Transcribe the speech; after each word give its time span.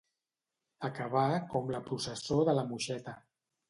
Acabar 0.89 1.27
com 1.53 1.71
la 1.79 1.85
processó 1.93 2.43
de 2.53 2.61
la 2.61 2.69
Moixeta. 2.75 3.21